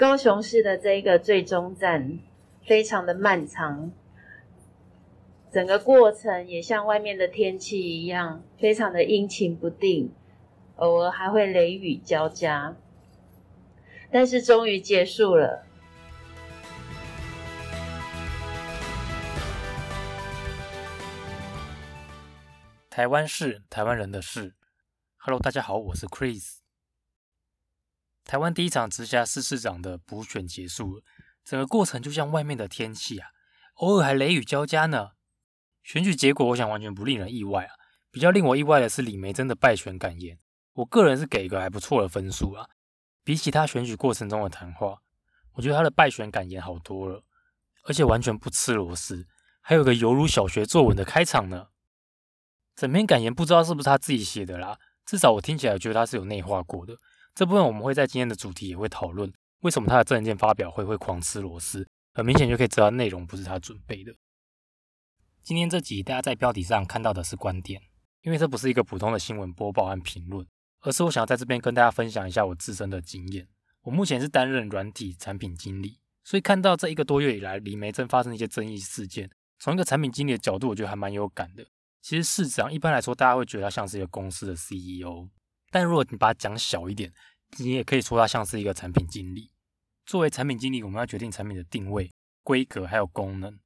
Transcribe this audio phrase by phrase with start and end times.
[0.00, 2.18] 高雄市的这一个最终站
[2.66, 3.92] 非常的漫长，
[5.52, 10.10] 整个过程也像外面的天气一样，非常的阴晴不定，
[10.76, 12.74] 偶尔还会雷雨交加，
[14.10, 15.66] 但是终于结束了。
[22.88, 24.54] 台湾是台湾人的事。
[25.18, 26.59] Hello，大家好，我是 Chris。
[28.30, 31.02] 台湾第一场直辖市市长的补选结束了，
[31.44, 33.30] 整个过程就像外面的天气啊，
[33.78, 35.14] 偶尔还雷雨交加呢。
[35.82, 37.74] 选举结果，我想完全不令人意外啊。
[38.08, 40.38] 比较令我意外的是李梅珍的败选感言，
[40.74, 42.68] 我个人是给一个还不错的分数啊。
[43.24, 44.98] 比起他选举过程中的谈话，
[45.54, 47.24] 我觉得他的败选感言好多了，
[47.82, 49.26] 而且完全不吃螺丝，
[49.60, 51.66] 还有个犹如小学作文的开场呢。
[52.76, 56.94] 整篇感言不知道是不是他自己写的啦，至少我听起来觉得他是有内化过的。
[57.34, 64.14] 这部分我们会在今天的主题也会讨论，为什么他的证件发表会会狂吃螺丝，很明显就可以知道内容不是他准备的。
[65.42, 67.80] 今天这集大家在标题上看到的是观点，
[68.22, 70.46] 因为这不是一个普通的新闻播报和评论，
[70.80, 73.48] 而是我想要在这边跟大家分享一下我自身的经验。
[73.82, 81.66] 我目前是担任软体产品经理，所以看到这一个多月以来李梅珍发生一些争议事件，从一个产品经理的角度，我觉得还蛮有感的。
[82.02, 85.28] 其实市长一般来说，大家会觉得他像是一个公司的 CEO，
[85.70, 87.12] 但如果你把它讲小一点，
[87.58, 89.50] 你也可以说它像是一个产品经理。
[90.04, 93.58] 作为产品经理，我们要决定产品的定位、规格还有功能，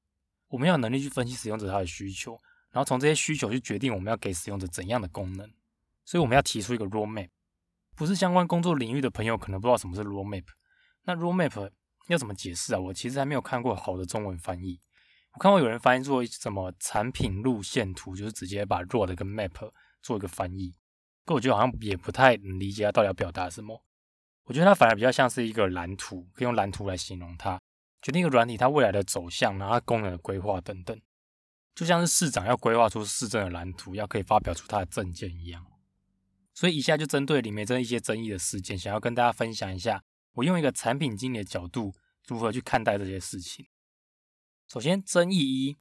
[0.49, 2.39] 我们要有能力去分析使用者他的需求，
[2.71, 5.51] 然后从这些需求去决定我们要给使用者怎样的功能。
[6.05, 7.31] 所以我们要提出一个 roadmap。
[7.97, 10.45] 不是相关工作领域的朋友可能不知道什么是 roadmap。
[11.05, 11.71] 那 roadmap
[12.09, 12.79] 要怎么解释啊？
[12.79, 14.81] 我其实还没有看过好的中文翻译。
[15.33, 20.75] 我看过有人翻译做什么产品路线图，就是直接把 road 跟 map 做一个翻译，
[21.25, 23.83] 可我觉得好像也不太理解它到底要表达什么。
[24.45, 27.59] 我觉得它反而比较像是一个蓝图，可以用蓝图来形容它，
[28.03, 31.01] 决定一个软体它未来的走向，然后它功能的规划等等，
[31.75, 35.65] 就像是市长要规划出市政的蓝图，要可以发表出他的政见一样。
[36.53, 41.95] 所以以下就针对里面这一些争议的事件，想要跟大家分享一下，我用一个产品经理的角度
[42.29, 43.67] 如何去看待这些事情。
[44.69, 45.79] 首先，争议一：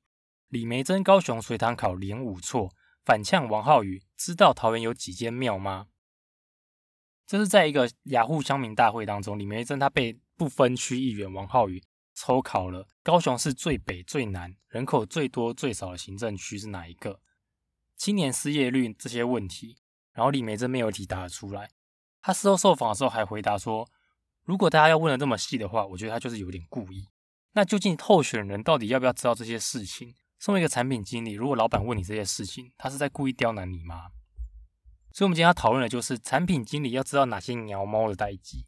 [0.47, 5.87] 李梅珍高雄随堂考连五错，反呛王浩宇，知道桃园有几间庙吗？
[7.25, 11.83] 这是在一个雅虎乡民大会当中，李梅珍他被不分区议员王浩宇
[12.13, 17.19] 抽考了高雄市最北最南、人口最多最少的行政区是哪一个？
[17.95, 19.77] 青年失业率这些问题，
[20.13, 21.69] 然后李梅珍没有题答出来。
[22.21, 23.89] 他事后受访的时候还回答说
[24.43, 27.09] ：“如果大家要问的这么细的话，我觉得他就是有点故意。”
[27.53, 30.15] 那究竟候选人到底要不要知道这些事情？
[30.43, 34.09] 身为一个产品经理，如果老板问你这些事情，他是在故意刁难你吗？
[35.13, 38.65] 所以，我们今天要讨论的就是产品经理要知道哪些鸟猫的代际。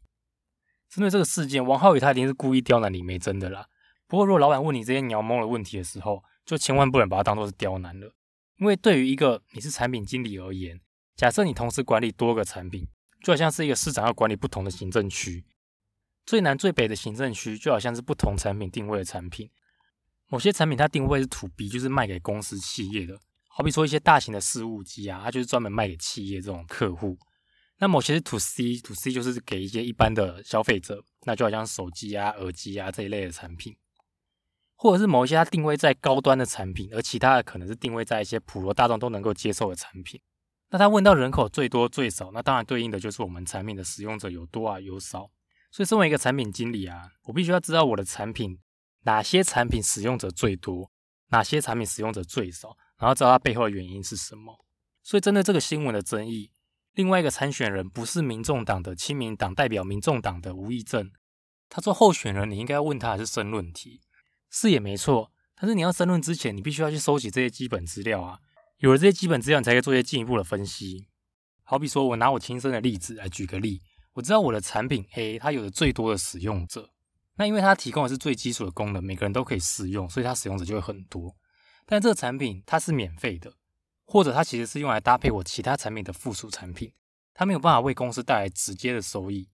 [0.88, 3.68] 针对这个事件，王浩宇他一定是故意刁难李梅珍的啦。
[4.06, 8.14] 不过，如果老板问你这些鸟猫的问题的时候，就千万不能把它当做是刁难了。
[8.56, 10.80] 因为对于一个你是产品经理而言，
[11.14, 12.88] 假设你同时管理多个产品，
[13.22, 15.44] 就好像是一个市长要管理不同的行政区。
[16.24, 19.50] 最南最北的行政区就好像是不同产品定位的产品，
[20.28, 27.16] 某些产品它定位是 to B，就是卖给公司企业的，好比说一些大型的事务机啊，它就是专门卖给企业这种客户。
[27.78, 33.76] 那某些是 to C，to C 就是给一些一般的消费者，那就好像手机啊、耳机啊这一类的产品，
[34.74, 40.20] 或者是某一些它定位在高端的产品，而其他的可能是定位在一些普罗大众都能够接受的产品。
[40.70, 45.30] 那他问到人口最多最少，那当然对应的就是我们产品的使用者有多啊有少。
[45.70, 48.58] 所以，身为一个产品经理啊，我必须要知道我的产品
[49.06, 50.90] 哪些产品使用者最多，
[51.28, 54.66] 哪些产品使用者最少，然后知道它背后的原因是什么。
[55.02, 56.50] 所以，针对这个新闻的争议，
[56.92, 61.12] 另外一个参选人不是民众党的亲民党代表民众党的吴益正，
[61.68, 64.00] 他说候选人你应该问他还是申论题，
[64.50, 65.32] 是也没错。
[65.54, 68.40] 但是你要申论之前，你必须要去收集这些基本资料啊，
[68.78, 71.06] 有了这些基本资料，你才可以做一些进一步的分析。
[71.62, 73.80] 好比说，我拿我亲身的例子来举个例。
[74.14, 76.90] 我知道我的产品 A 它有的最多的使用者，
[77.36, 81.36] 那因为它提供的是最基础的功能，每个人都可以使用，所以它使用者就会很多。
[81.84, 83.52] 但这个产品它是免费的，
[84.04, 86.92] 或者它其实是用来搭配我其他产品的附属产品，
[87.34, 89.48] 它没有办法为公司带来直接的收益。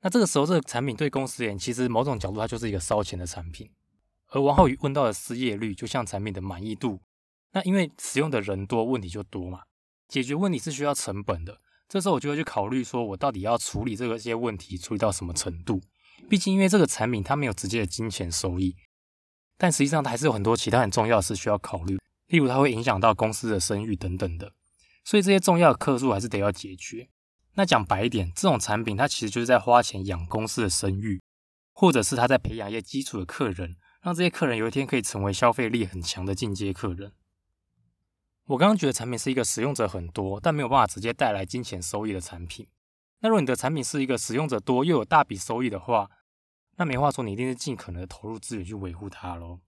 [0.00, 3.70] 那这个时候，这个产品对公司而言，其实某种角度它就是一个烧钱的产品。
[4.28, 7.00] 而王浩宇问到的失业率，就像产品的满意度，
[7.52, 9.60] 那因为使用的人多，问题就多嘛。
[10.08, 11.60] 解决问题是需要成本的。
[11.88, 15.80] 这时候我就会去考虑，说我到底要处理这个些问题，处理到什么程度？
[16.28, 18.74] 毕竟因为这个产品它没有直接的金钱收益，
[19.58, 21.98] 但实际上它还是有很多其他很重要的事需要考虑，
[22.28, 24.52] 例如它会影响到公司的声誉等等的，
[25.04, 27.08] 所以这些重要的客数还是得要解决。
[27.54, 31.20] 那讲白一点，这种产品它其实就是在花钱养公司的声誉，
[31.74, 37.12] 或者是他在培养一些基础的客人，让这些客人有一天可以成为消费力很强的进阶客人。
[38.46, 42.66] 我刚刚觉得产品是一个使用者很多，但没有办法直接带来金钱收益的产品。
[43.22, 46.10] 那如果你的产品是一个使用者多又有大笔收益的话，
[46.76, 49.60] 那没话说，你一定是尽可能的投入资源去维护它喽。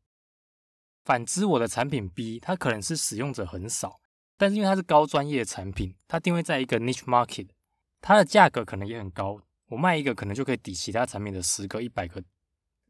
[1.05, 4.01] 反之，我的产品 B，它可能是使用者很少，
[4.37, 7.49] 但是因为它是高专业的产品，它定位在一个 niche market，
[8.01, 9.41] 它的价格可能也很高。
[9.69, 12.23] 我卖一个可能就可以抵其他产品的十个、一百个。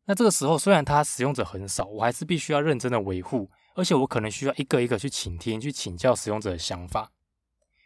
[0.06, 7.10] 那这个时候，虽然它使用者很少，我还是必须要认真的维护，而且我可能需要一个一个去倾听、去请教使用者的想法。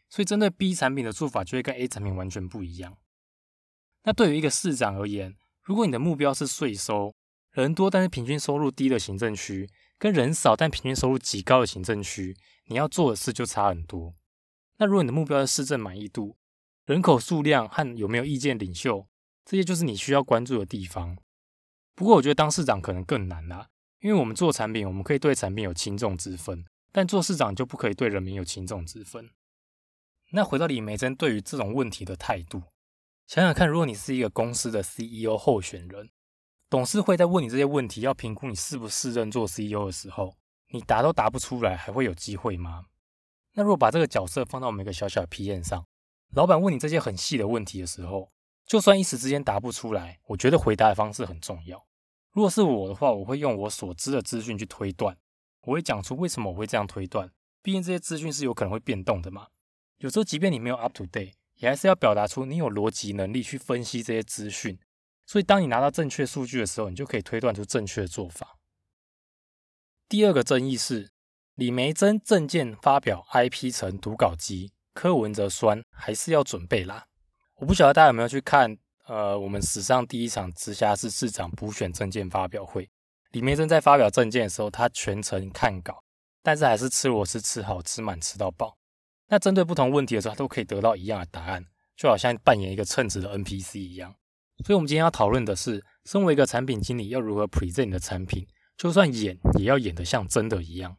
[0.08, 2.96] 所以，针对 B 产品的做法就会跟 A 产品完全不一样。
[4.04, 7.14] 那对于一个市长而言，如果你的目标是税收，
[7.52, 9.68] 人多但是平均收入低的行政区，
[9.98, 14.14] 跟人少但平均收入极高的行政区，你要做的事就差很多。
[14.78, 16.36] 那如果你的目标是市政满意度，
[16.86, 19.06] 人口数量和有没有意见领袖，
[19.44, 21.18] 这些就是你需要关注的地方。
[21.94, 23.68] 不过我觉得当市长可能更难啦，
[24.00, 29.28] 因为我们做产品，我们可以对产品有轻重之分，但做市长就不可以对人民有轻重之分。
[30.30, 32.62] 那回到李梅珍对于这种问题的态度。
[33.26, 36.10] 想想看，如果你是一个公司的 CEO 候选人，
[36.70, 40.36] 董事会在问你这些问题，要评估你是不是任做 CEO 的时候，
[40.68, 42.86] 你答都答不出来，还会有机会吗？
[43.54, 45.84] 那如果把这个角色放到我们一个小小的 PM 上，
[46.34, 48.30] 老板问你这些很细的问题的时候，
[48.66, 51.86] 就算一时之间答不出来，我觉得回答的方式很重要。
[52.32, 55.16] 如果是我的话，我会用我所知的资讯去推断，
[55.62, 57.32] 我会讲出为什么我会这样推断。
[57.62, 59.48] 毕竟这些资讯是有可能会变动的嘛。
[59.98, 61.34] 有时候即便你没有 up to date。
[61.58, 64.78] 也还是要表达出你有逻辑能力去分析这些资讯，
[65.26, 68.58] 所以当你拿到正确数据的时候，你就可以推断出正确的做法。
[70.08, 71.10] 第二个争议是
[71.56, 77.06] 李梅珍证件发表 IP 成读稿机，柯文哲酸还是要准备啦。
[77.56, 78.78] 我不晓得大家有没有去看，
[79.08, 82.88] 呃，我们史上第一场直辖市市长补选证件发表会，
[83.32, 86.04] 李梅珍在发表证件的时候，他全程看稿，
[86.40, 88.77] 但是还是吃螺丝吃好吃满吃到饱。
[89.28, 91.64] 那针对不同问题的时候，他都可以得到一样的答案，
[91.96, 94.14] 就好像扮演一个称职的 NPC 一样。
[94.64, 98.46] 所以，我们今天要讨论的是，身为一个产品经理，要如何 present 你的产品，
[98.76, 100.96] 就算演也要演得像真的一样。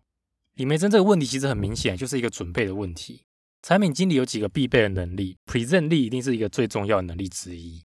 [0.55, 3.25] 李梅珍这个问题其实很明显，就是一个准备的问题。
[3.61, 7.83] 产品经理有几个必备的能力，present 力一定是一个最重要的能力之一。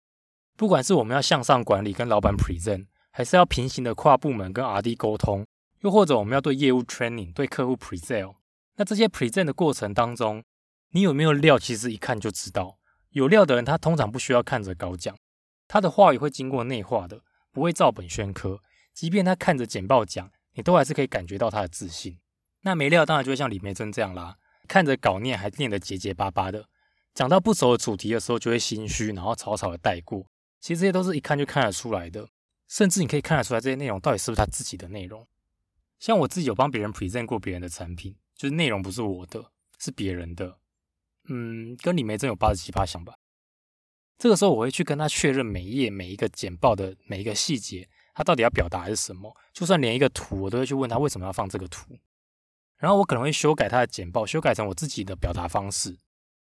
[0.56, 5.44] 不管是我们要向上管理跟老板 present，还是要平行的跨部门跟 RD 沟通，
[5.80, 8.34] 又或者我们要对业务 training、对客户 present。
[8.76, 10.44] 那这些 present 的过程当中，
[10.90, 11.58] 你有没有料？
[11.58, 12.78] 其实一看就知道，
[13.10, 15.16] 有料的人他通常不需要看着稿讲，
[15.68, 17.22] 他的话语会经过内化的，
[17.52, 18.60] 不会照本宣科。
[18.92, 22.18] 即便他看着简报讲，你都还是可以感觉到他的自信。
[22.62, 24.36] 那没料当然就会像李梅珍这样啦，
[24.66, 26.68] 看着稿念还念得结结巴巴的，
[27.12, 30.26] 讲到不熟的主题的时候就会心虚，然后草草的带过。
[30.60, 32.28] 其实这些都是一看就看得出来的，
[32.66, 35.26] 甚至你可以看得出来这些内容到底是不是他自己的内容。
[35.98, 38.16] 像我自己有帮别人 present 过别人的产品。
[38.36, 40.58] 就是内容不是我的，是别人的，
[41.28, 43.14] 嗯，跟李梅珍有八十七八像吧。
[44.16, 49.34] 这个时候我会去跟他确认每一页每一个简报的每一个细节，他到底要表达的是什么。
[49.52, 51.98] 就算连一个图，我都会去问他为什么要放这个图。
[52.76, 55.98] 然后我可能会修改他的简报，修改成我自己的表达方式，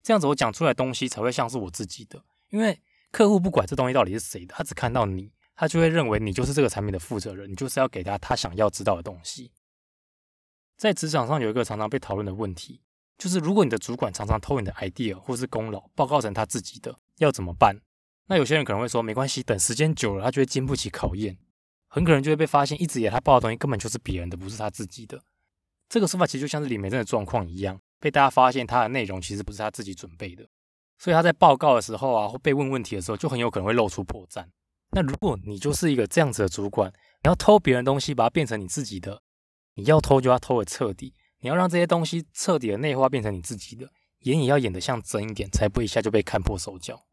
[0.04, 2.24] 这样子我讲出来东西才会像是我自己的。
[2.50, 2.80] 因为
[3.12, 9.52] 客户不管这东西到底是谁的，他只看到你，他就会认为你就是这个产品的负责人，你就是要给他他想要知道的东西。
[10.78, 12.82] 在职场上有一个常常被讨论的问题，
[13.18, 17.80] 就是如果你的主管常常偷你的 idea 或是功劳报告成他自己的，要怎么办？
[18.28, 21.38] 那有些人可能会说，没关系，等时间久了，他就会经不起考验，
[21.88, 25.22] 很可能就会被发现，一直以来他报的东西根本就是别人的，不是他自己的。
[25.88, 30.46] 这个说法其实就像是李梅珍的状况一样，被大家发现他的内容其实不是他自己准备的，
[30.98, 34.46] 所以他在报告的时候啊，或被问问题的时候，就很有可能会露出破绽。
[34.92, 36.92] 那如果你就是一个这样子的主管，
[37.24, 39.22] 你要偷别人东西，把它变成你自己的。
[39.76, 43.92] 你要偷就要偷的彻底，你要让这些东西彻底的内化变成你自己的，
[44.22, 47.06] 演也要演得像真一点，才不一下就被看破手脚。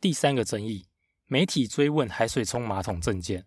[0.00, 0.86] 第三个争议，
[1.26, 3.46] 媒体追问海水冲马桶证件，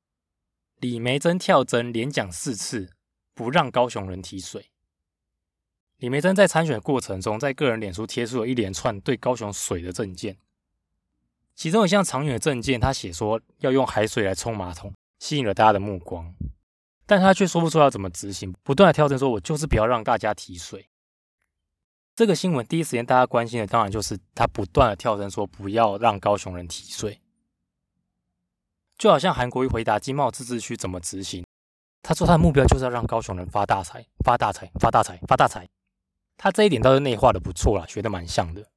[0.80, 2.94] 李梅珍跳针连讲四次，
[3.34, 4.72] 不让高雄人提水。
[5.98, 10.38] 李梅珍在参选过程中，在个人脸书贴出了一连串对高雄水的证件，
[11.56, 16.36] 其中一项长远的证件，他写说要用海水来冲马桶，吸引了大家的目光。
[17.08, 20.90] 但他却说不出要怎么执行，不断的跳针说：“我就是不要让大家提水。”
[22.14, 27.22] 这个新闻第一时间大家关心的当然就是他不断的跳针说不要让高雄人提税，
[28.98, 31.46] 就好像韩国一回答经贸自治区怎么执行，
[32.02, 35.68] 他说他的目标就是要让高雄人发大财、发大财、发大财、发大财。
[36.36, 38.68] 他这一点倒是内化的不错啦，学的蛮像的。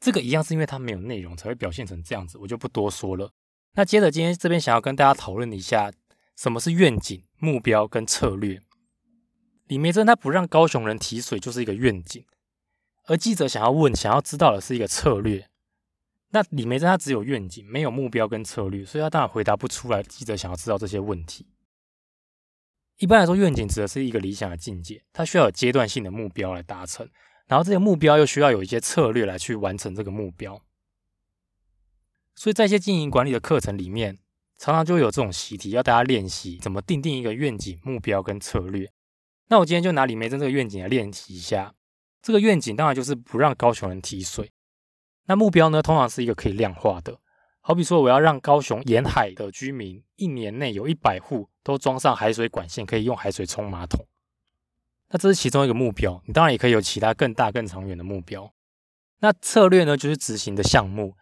[0.00, 3.30] 这个一样是因为他没有内容才会表现成这样子，我就不多说了。
[3.72, 5.90] 那接着今天这边想要跟大家讨论一下，
[6.36, 8.60] 什么是愿景、目标跟策略。
[9.66, 12.24] 李梅珍他不让高雄人提水就是一个愿景，
[13.06, 15.48] 而记者想要问、想要知道的是一个策略。
[16.30, 21.46] 那李梅珍他只有愿景，没有目标跟策略，所以他当然回答不出来记者想要知道这些问题。
[22.98, 27.08] 一般来说，愿景指的是一个理想的境界，它需要有阶段性的目标来达成，
[27.46, 30.62] 然后这些目标又需要有一些策略来去完成这个目标。
[32.34, 34.18] 所以在一些经营管理的课程里面，
[34.64, 38.90] 常常就有这种习题，要大家练习怎么定定一个愿景、目标跟策略。
[39.48, 41.74] 那我今天就拿李梅珍这个愿景来练习一下。
[42.22, 44.50] 这个愿景当然就是不让高雄人提水。
[45.26, 47.18] 那目标呢，通常是一个可以量化的，
[47.60, 54.06] 好比说我要让高雄沿海的居民一年内有一百户都装上海水管线，可以用海水冲马桶。
[55.10, 58.50] 那这是其中一个目标，你当然也可以有其他更大更长远的目标。
[59.18, 61.14] 那策略呢，就是执行的项目，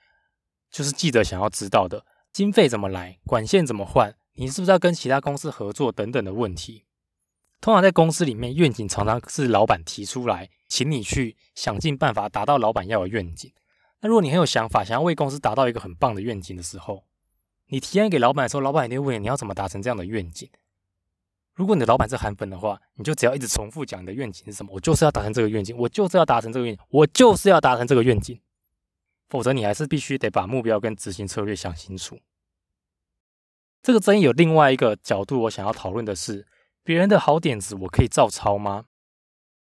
[0.71, 6.85] 就是记者想要知道的经费怎么来，管线怎么换，你是不是要跟其他公司合作等等的问题。
[7.61, 13.53] 通常在公司里面，愿景常常是老板提出来，请你去想尽办法达到老板要的愿景。
[14.01, 17.05] 那如果你很有想法，想要为公司达到一个很棒的愿景的时候，
[17.69, 20.49] 你提案给老板的时候，老板一定会问你，你要怎么达成这样的愿景？
[21.55, 28.41] 如果你的老板是韩粉的话，你就只要一直重复讲你的愿景是什么，我就是要达成这个愿景，我就是要达成这个愿景，我就是要达成这个愿景。
[29.33, 32.19] 否则你还是必须得把目标跟执行策略想清楚。
[33.81, 36.47] 这个争议有另外一个角度，我想要讨论的是，
[36.85, 38.85] 别人的好点子我可以照抄吗？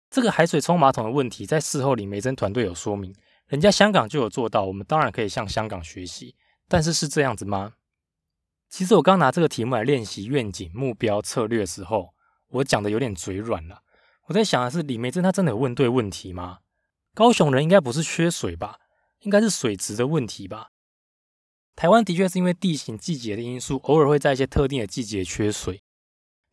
[0.09, 3.13] 这个海水冲马桶的问题，在事后李梅珍团队有说明。
[3.47, 6.37] 人家香港就有做到，我们当然可以向香港学习。
[6.69, 7.73] 但是是这样子吗？
[8.69, 12.13] 其实我刚拿这个题目来练习愿景、目标、策略的时候，
[12.47, 13.81] 我讲的有点嘴软了。
[14.27, 16.59] 我在想的是，李梅珍他真的有问对问题吗？
[17.13, 18.79] 高雄人应该不是缺水吧？
[19.19, 20.69] 应该是水质的问题吧？
[21.75, 25.81] 台湾的确是因为地形、季节的因素，偶尔会在一些特定的季节缺水，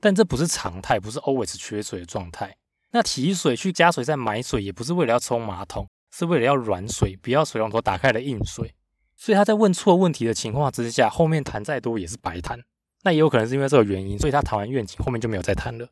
[0.00, 2.56] 但这不是常态，不是 always 缺水的状态。
[2.90, 5.88] 那提水去加水再买水，也不是为了要冲马桶。
[6.16, 8.72] 是为了要软水，不要水龙头打开的硬水，
[9.16, 12.62] 所以他在问错问题的情况之下，后面谈再多也是白谈。
[13.02, 15.88] 那也有可能是因为这个原因，所以他谈完愿景，后面就没有再谈了。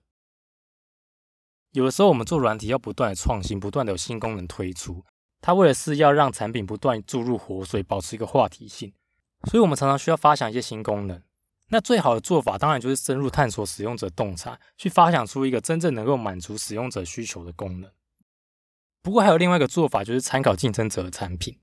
[1.73, 5.05] 有的时候我们做软体要不断的创新，不断的有新功能推出，
[5.43, 8.95] 它为了是要让产品不断注入活水，保持一个话题性，
[9.51, 11.21] 所以我们常常需要发想一些新功能。
[11.69, 17.91] 那最好的做法当然就是深入探索使用者洞察，去发想出一个真正能够满足使用者需求的功能。
[19.03, 21.59] 不过还有另外一个做法，就是参考竞争者的产品，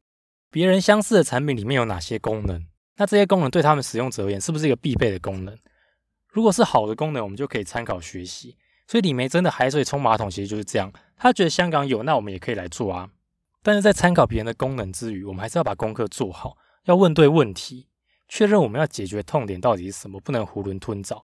[0.52, 2.66] 别人相似的产品里面有哪些功能？
[2.98, 5.58] 那这些功能对他们使用者而言，是不是一个必备的功能？
[6.28, 8.58] 如果是好的功能，我们就可以参考学习。
[8.88, 13.10] 所以李梅真的海水冲马桶其实就是这样，他觉得香港有，那我们也可以来做啊。
[13.70, 17.88] 但是在参考别人的功能之余，我们还是要把功课做好，要问对问题，
[18.28, 21.24] 确认我们要解决痛点到底是什么，不能囫囵吞枣。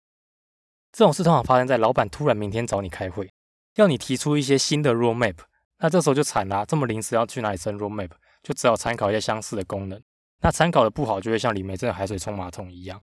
[0.92, 3.32] 这种事通常发生在老板突然明天找你开会，
[3.76, 5.38] 要你提出一些新的 roadmap。
[5.78, 10.04] 那这时候就惨啦，这么临时要去哪里升 roadmap，就只好参考一些相似的功能。
[10.42, 13.02] 那参考的不好，就会像李梅这个海水冲马桶一样。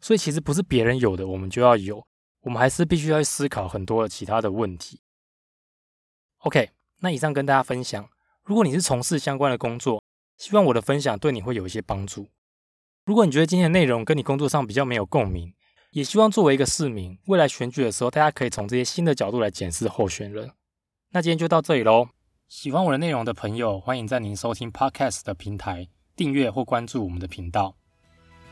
[0.00, 2.04] 所以其实不是别人有的，我们就要有，
[2.40, 5.00] 我们还是必须要去思考很多的其他的问题。
[6.38, 8.10] OK，那以上跟大家分享，
[8.50, 10.02] 如果你是从事相关的工作，
[10.36, 12.26] 希望我的分享对你会有一些帮助。
[13.06, 15.54] 如果你觉得今天的内容跟你工作上比较没有共鸣，
[15.92, 20.50] 也希望作为一个市民，未来选举的时候，大家可以从这些新的角度来检视候选人。
[21.10, 22.08] 那今天就到这里喽。
[22.48, 27.76] 喜欢我的内容的朋友，欢迎在您收听 Podcast 的平台订阅或关注我们的频道。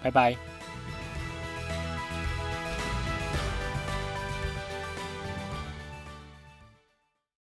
[0.01, 0.78] 拜拜。